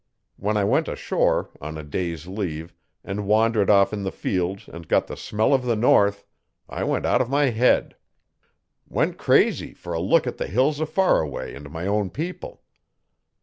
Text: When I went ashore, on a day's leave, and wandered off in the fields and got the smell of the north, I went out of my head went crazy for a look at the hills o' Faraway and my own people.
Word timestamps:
When 0.37 0.57
I 0.57 0.63
went 0.63 0.87
ashore, 0.87 1.51
on 1.61 1.77
a 1.77 1.83
day's 1.83 2.25
leave, 2.25 2.73
and 3.03 3.27
wandered 3.27 3.69
off 3.69 3.93
in 3.93 4.01
the 4.01 4.11
fields 4.11 4.67
and 4.67 4.87
got 4.87 5.05
the 5.05 5.15
smell 5.15 5.53
of 5.53 5.61
the 5.63 5.75
north, 5.75 6.25
I 6.67 6.83
went 6.83 7.05
out 7.05 7.21
of 7.21 7.29
my 7.29 7.51
head 7.51 7.95
went 8.89 9.19
crazy 9.19 9.75
for 9.75 9.93
a 9.93 9.99
look 9.99 10.25
at 10.25 10.37
the 10.37 10.47
hills 10.47 10.81
o' 10.81 10.87
Faraway 10.87 11.53
and 11.53 11.69
my 11.69 11.85
own 11.85 12.09
people. 12.09 12.63